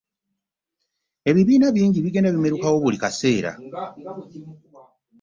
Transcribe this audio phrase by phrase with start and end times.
[1.29, 3.51] Ebibiina bingi bigenda bimerukawo buli kiseera.